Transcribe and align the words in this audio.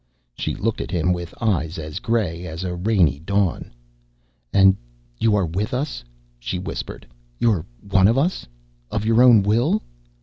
She 0.33 0.55
looked 0.55 0.81
at 0.81 0.89
him 0.89 1.13
with 1.13 1.31
eyes 1.41 1.77
as 1.77 1.99
gray 1.99 2.47
as 2.47 2.63
a 2.63 2.73
rainy 2.73 3.19
dawn. 3.19 3.71
"And 4.51 4.75
you 5.19 5.35
are 5.35 5.45
with 5.45 5.75
us?" 5.75 6.03
she 6.39 6.57
whispered. 6.57 7.05
"You're 7.39 7.67
one 7.87 8.07
of 8.07 8.17
us? 8.17 8.47
Of 8.89 9.05
your 9.05 9.21
own 9.21 9.43
will?" 9.43 9.83